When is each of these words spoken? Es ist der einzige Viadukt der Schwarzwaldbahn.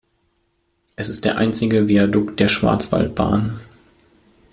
Es 0.95 1.09
ist 1.09 1.25
der 1.25 1.37
einzige 1.37 1.87
Viadukt 1.87 2.39
der 2.39 2.47
Schwarzwaldbahn. 2.47 3.59